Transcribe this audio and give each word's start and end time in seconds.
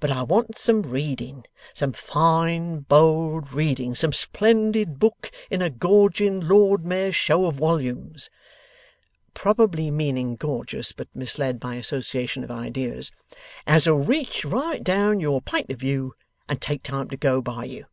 But 0.00 0.10
I 0.10 0.22
want 0.22 0.56
some 0.56 0.80
reading 0.80 1.44
some 1.74 1.92
fine 1.92 2.78
bold 2.80 3.52
reading, 3.52 3.94
some 3.94 4.14
splendid 4.14 4.98
book 4.98 5.30
in 5.50 5.60
a 5.60 5.68
gorging 5.68 6.40
Lord 6.40 6.86
Mayor's 6.86 7.14
Show 7.14 7.44
of 7.44 7.58
wollumes' 7.60 8.30
(probably 9.34 9.90
meaning 9.90 10.36
gorgeous, 10.36 10.92
but 10.92 11.14
misled 11.14 11.60
by 11.60 11.74
association 11.74 12.42
of 12.44 12.50
ideas); 12.50 13.12
'as'll 13.66 13.98
reach 13.98 14.42
right 14.46 14.82
down 14.82 15.20
your 15.20 15.42
pint 15.42 15.68
of 15.70 15.80
view, 15.80 16.14
and 16.48 16.62
take 16.62 16.82
time 16.82 17.10
to 17.10 17.18
go 17.18 17.42
by 17.42 17.64
you. 17.66 17.84